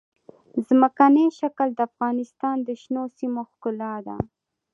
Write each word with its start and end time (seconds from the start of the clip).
ځمکنی 0.67 1.25
شکل 1.39 1.67
د 1.73 1.79
افغانستان 1.89 2.55
د 2.67 2.69
شنو 2.81 3.03
سیمو 3.17 3.41
ښکلا 3.51 3.93
ده. 4.07 4.17